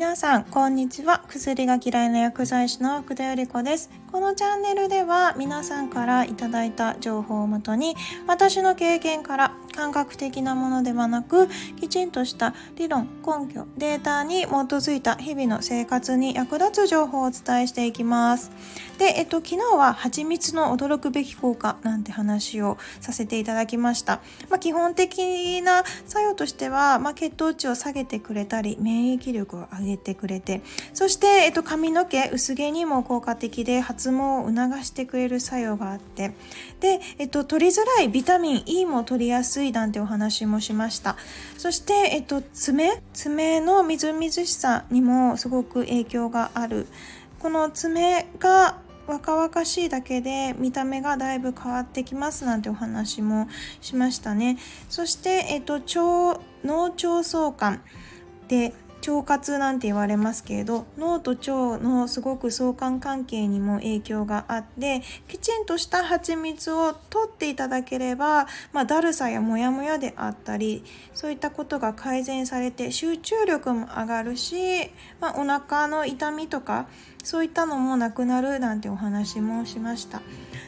[0.00, 1.22] 皆さん、こんにちは。
[1.28, 3.90] 薬が嫌いな薬剤師の福田より子です。
[4.10, 7.94] このチャンネルでは皆さんからいただいた情報をもとに
[8.26, 11.48] 私の経験から感覚的なものではなく
[11.80, 18.50] きちんとした理論、根拠、データに基づいた日々の生活に役立つ情報をお伝えしていきます。
[18.98, 24.20] で、えっと、昨日は蜂蜜の驚くべき効果なんて話をさせていただきました。
[24.50, 30.62] まあ、基本的な作用としては、まあ、血糖値を下げてくれたり、免疫力を上げてくれて、
[30.94, 36.32] そして、えっと、髪の毛、薄毛にも効果的で、発毛を促してくれる作用があって
[36.80, 41.16] で、えっと、取りづらいビタミン E も取りやすいなんてお話もしました。
[41.58, 46.86] そして、えっと、爪爪のみずみずしさにもすごく影響がある。
[47.38, 53.48] この爪が若々しいだけで見た目がだいぶ変わってきますなんてお話も
[53.80, 54.58] しましたね。
[54.88, 57.82] そして、えっと、腸脳腸相関
[58.48, 58.72] で
[59.06, 70.84] 腸活なんて言われますけれど脳と腸のすごく相関関係にも影響があってきちんとした蜂蜜を取っていただければ、まあ、だるさやモヤモヤであったり
[71.14, 76.86] そういったことが改善されて集中力も上がるし、まあ、お腹の痛みとか
[77.22, 80.22] そういったのもなくなるなんてお話もしました。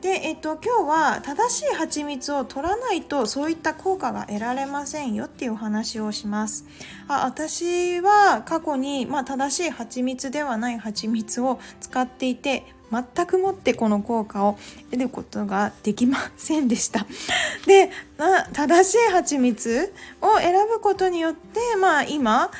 [0.00, 6.66] で、えっと、今日は正しい蜂蜜を取らないとそういった効果が得られませんよっていうお話をします。
[7.08, 14.58] あ私は過去に、まあ、正しい蜂蜜ではない蜂蜜を使っていて全くもってこの効果を
[14.90, 17.06] 得ることができませんでした。
[17.66, 17.90] で、
[18.52, 22.50] 正しい蜂蜜を選ぶことによって、まあ今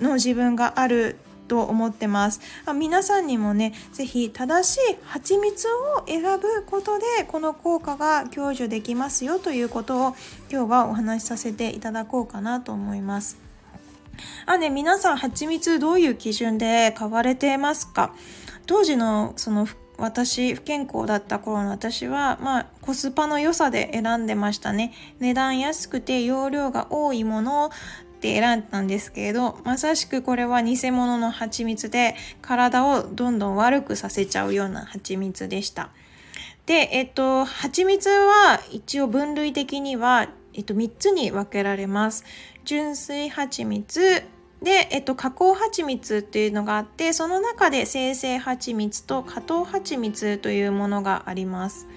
[0.00, 1.16] の自分がある
[1.50, 2.40] と思ってます。
[2.64, 10.14] あ皆さんにもね、是非正しい蜂蜜を選ぶことでこの効果が享受できますよということを
[10.48, 13.36] 今日はお話しさせていただこうかなと思います。
[14.46, 18.14] あね、皆さん蜂蜜どういう基準で買われてますか？
[18.66, 19.66] 当時のその
[19.98, 27.70] 私不健康だった頃の私はまあコスパの良さで選んでましたね値段安くて容量が多いもの
[28.20, 35.88] って選んだんですけれどまさしくこれは偽物の蜂蜜で体をどんどん悪くさせちゃうような蜂蜜でした。
[36.66, 42.24] で、えっと、蜂蜜は一応分類的には、えっと、3つに分けられます。
[42.64, 44.22] 純粋蜂蜜、
[44.62, 51.88] で、えっと、加工蜂蜜っていうのがあって、その中で生成蜂蜜と加糖蜂蜜というものがあります。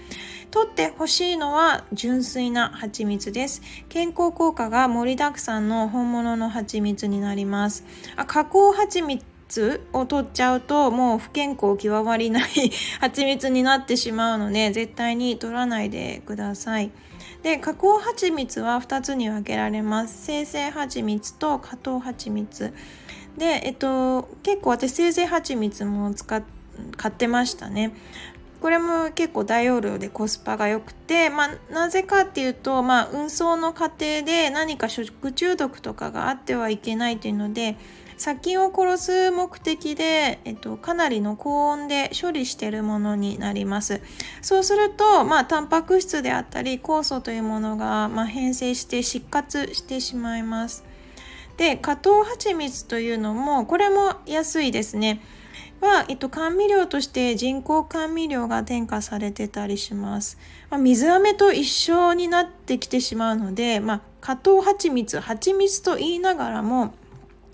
[0.54, 3.64] 取ってほしいのは純粋な蜂蜜です。
[3.90, 7.84] 健康効果が盛りだくさんの本物の蜂蜜になります。
[8.16, 9.24] あ加工蜂蜜
[9.94, 12.72] を取っちゃうともう不健康極まりない
[13.02, 16.92] 蜂蜜になってしまうので絶対に取らないでください。
[17.42, 20.24] で加工蜂蜜は2つに分けられます。
[20.24, 22.72] 生成蜂蜜と加糖蜂蜜。
[23.40, 26.44] で、えっと、結構私生成蜂蜜も使っ
[26.98, 27.94] 買ってましたね。
[28.64, 37.76] これも結構大容量でコスパが良くて、まあ、なぜかっていうと、まあ、運送の過程で何か食中毒とかがあってはいけないというので
[38.16, 44.00] 殺菌を殺す目的で、えっと、かなりの高温で処理しているものになります。
[44.42, 50.86] そうすると、まあ、タンパク質であったり酵素というものが、まあ、変性して失活してしまいます。
[51.58, 55.22] で、加糖蜂蜜というのも、これも安いですね。
[55.84, 60.38] は、えっと、甘味料として人工甘味料が添加されてたりします。
[60.70, 66.94] まあ、水飴と一緒になってきてしまうので、まあ、加糖蜂蜜、蜂蜜と言いながらも、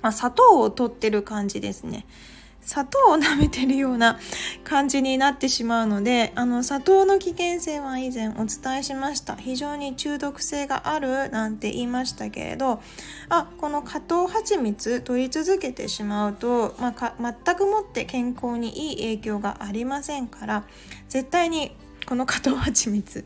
[0.01, 2.05] まあ、砂糖を取ってる感じですね。
[2.61, 4.19] 砂糖を舐めてるような
[4.63, 12.81] 感じになってしまうのであの砂糖の危険性は以前お伝えしました非常に中毒性があるなんて言いましたけれど
[13.29, 20.63] あこの加糖蜂蜜取り続けてしまうと、まあ、全くもって健康にいい影響がありませんから
[21.07, 23.25] 絶対にこの加糖蜂蜜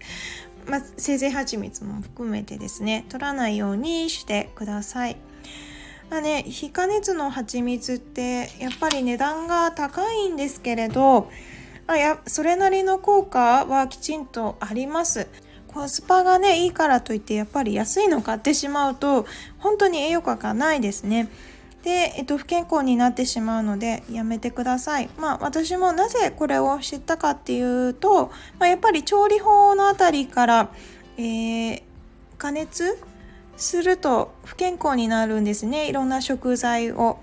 [0.65, 5.17] まあ、生成蜂蜜も含めてですね取らないようにしてください。
[6.13, 11.31] まあね、非加熱の蜂蜜ってやっぱり値段が高いんですけれど
[11.87, 15.27] あやそれなりの効果はきちんとあります。
[15.69, 19.25] コスパがねいいからといってやっぱり安いの買ってしまうと
[19.57, 21.29] 本当に栄養価がないですね。
[21.81, 25.09] で、えっと、不健康になってしまうのでやめてください。
[25.17, 28.27] まあ私もなぜこれを知ったかっていうと、
[28.59, 30.71] まあ、やっぱり調理法のあたりから、
[31.17, 31.81] えー、
[32.37, 32.99] 加熱
[33.63, 35.89] すると不健康になるんですね。
[35.89, 37.19] いろんな食材を。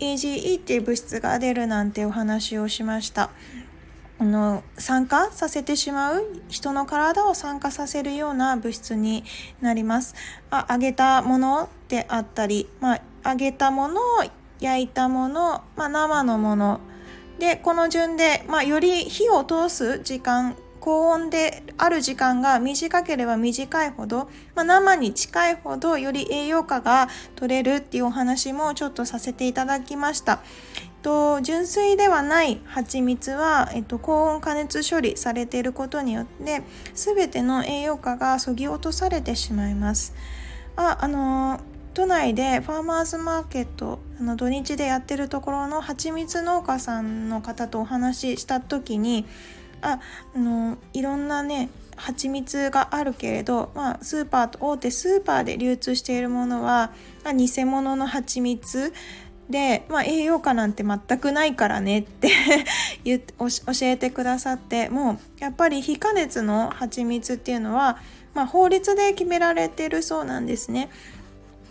[0.00, 3.30] AGE っていう物質が出るなんてお話をしました。
[4.18, 9.24] あの酸化させてしまう人の体を酸化させるような物質に
[9.60, 10.14] なります。
[10.50, 14.04] あ揚げたものであったり、まあ、揚げたものを
[14.60, 16.80] 焼いたもの、まあ、生のもの。
[17.38, 30.40] でこの順で、まあ、より火を通す時間高温である時間が短ければ短いほど、まあ、生に近いほどより栄養価が取れるっていうお話もちょっとさせていただきました。
[31.02, 36.62] と純粋ではない蜂蜜は、えっと、高温加熱処理されていることによって
[36.94, 40.14] 全ての栄養価がそぎ落とされてしまいます。
[40.76, 41.60] ああの
[41.92, 49.26] 都内でファーマーズマーケットあの土日でやってるところの蜂蜜農家さんの方とお話しした時に
[49.82, 50.00] あ
[50.34, 56.92] あのいろんなね蜂蜜があるけれど、まあ、スーパーと大手スーパーで流通しているものは、
[57.24, 58.92] まあ、偽物の蜂蜜
[59.50, 62.30] で、まあ、栄養価なんて全くないからねって
[63.04, 63.48] 教
[63.82, 67.98] えてくださってもうやっぱり非加熱の蜂蜜っていうのは、
[68.32, 70.88] まあ、法律で決められてるそうなんですね。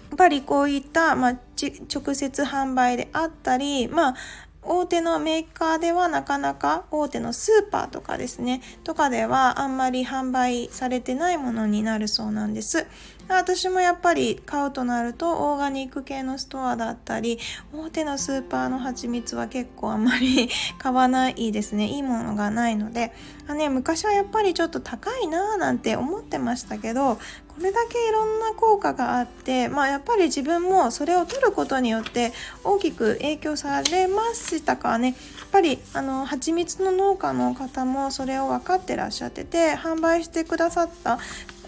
[0.09, 4.15] やっぱりこういった、まあ、直接販売であったり、まあ、
[4.61, 12.85] 大手のメーカーではなかなか大手のスーパーとかですねとかではあんまり販売されてないものになるそうなんです。
[13.29, 17.37] 私もやっぱり買うとなるとオーガニック系のストアだったり
[17.71, 21.85] 大手のスーパーの蜂蜜は結構あんまり 買わないですね。
[21.85, 23.13] いいものがないので。
[23.47, 27.19] あ、ね、昔はやっぱりちょっと高いなーなんて思ってましたけど
[27.59, 32.31] れだけいろんな効果があって、まあ、やっぱり自分もそれを取ることによって
[32.63, 35.09] 大きく影響されましたかね。
[35.39, 41.17] やっぱりあの蜂蜜の農家の方もそれを分かってらっしゃってて販売してくださった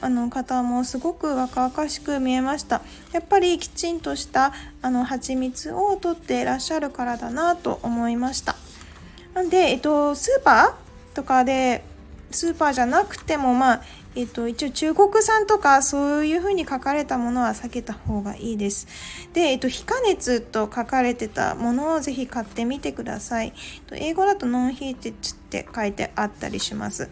[0.02, 2.82] あの方もすごく若々しく見えました。
[3.12, 8.56] やっぱりきちんとしたあの蜂蜜を取っていらっしゃるからだなと思いました。
[9.34, 11.84] なんで、えっと、スーパーとかで
[12.32, 13.82] スーパーじゃなくてもまあ
[14.14, 18.88] えっと、一応中国産とかそういうふうに書かれたものは避けた方がいいです。
[19.34, 23.54] で、えっと、非加熱と書かれてたものをぜひ買ってみてください。
[23.94, 27.10] 英語だとノンヒーテッチって書いてあったりします。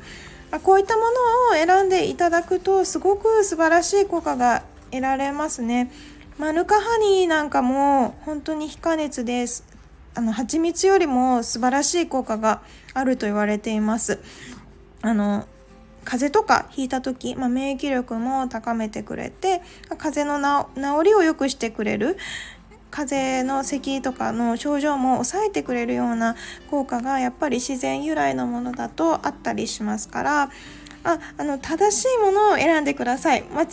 [0.63, 1.07] こういったもの
[1.51, 5.91] を選んでいただくとすごく素晴らしい効果が得られますね。
[6.37, 9.63] マヌカハニーなんかも本当に非加熱です。
[10.15, 12.61] あの蜂蜜よりも素晴らしい効果が
[12.93, 14.19] あると言われています。
[15.01, 15.47] あの
[16.09, 19.61] 風邪とかひいた時、まあ、免疫力も高めてくれて
[19.99, 22.17] 風邪の治りを良くしてくれる
[22.89, 26.35] 風邪の咳とかの症状も抑えてくれるような
[26.71, 30.49] 効果がやっぱり自然由来のものだとあったりしますから
[31.03, 33.67] ああの正しいものを選んでください間違っ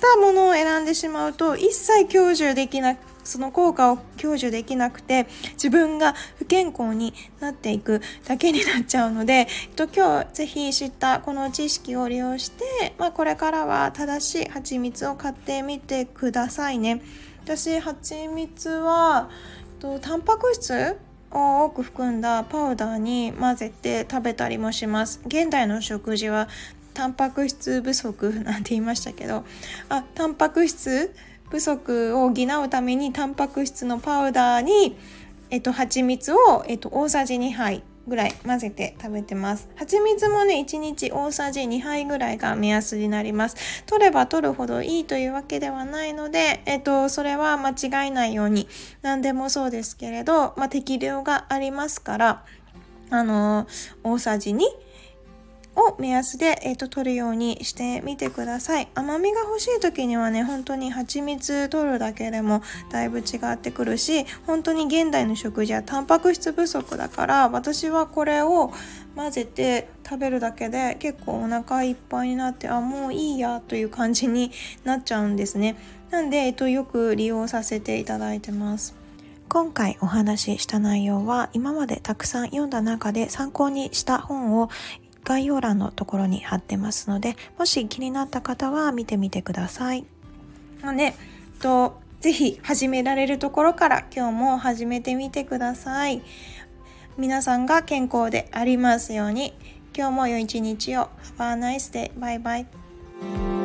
[0.00, 9.46] たものを選んでしまうと一切享受できなくその効果を享受できなくて自分が不健康になっていくだけになっちゃうので、えっ
[9.76, 17.02] と、今日ぜひ知ったこの知識を利用して、まあ、これからは正しい蜂蜜を買ってみてくださいね。
[17.44, 19.30] 私蜂蜜は、
[19.74, 20.96] えっと、タンパク質
[21.32, 25.20] を多く含んだパウダーに混ぜて食べたりもします。
[25.26, 26.48] 現代の食事は
[26.94, 29.44] タンパク質不足なんて言いましたけど
[29.88, 31.14] あタンパク質
[31.48, 34.96] 不足を補うためにタンパク質のパウダーに、
[35.50, 39.68] えっと、蜂蜜を、えっと、大さじ2杯ぐらい混ぜて食べてます。
[39.76, 43.84] 蜂蜜もね、1日大さじ2杯ぐらいが目安になります。
[43.86, 47.70] 取れば取るほどいいというわけではないので、えっと、それは間
[48.04, 48.68] 違いないように、
[49.02, 52.44] 何でもそうですけれど、まあ、適量がありますから、
[53.10, 53.68] あのー、
[54.04, 54.60] 大さじ2、
[55.90, 58.88] を目安で、えーと、取るようにしてみてください。
[58.94, 68.72] 甘みが欲しい時にはね本当に蜂蜜取るだけでもだいぶ違ってくるし本当に現代の食事はタンパク質不足だから私はこれを
[69.16, 74.52] 混ぜて食べるだけで結構お腹いっぱいになってあもういいやという感じに
[74.84, 75.76] なっちゃうんですね。
[76.10, 78.96] なんで、えっと、よく利用させていただいてます。
[79.48, 84.70] 今回お話しした内容は今までたくさん読んだ中で参考にした本を
[85.24, 90.04] 概要欄のところに貼ってますので、もし気になった方は見てみてください。
[90.82, 91.16] まね、
[91.60, 96.22] と是非始められるところから今日も始めてみてください。
[97.18, 99.54] 皆さんが健康でありますように、
[99.96, 101.08] 今日も良い一日を。
[101.38, 102.18] Have a nice day.
[102.18, 103.59] バイバイ。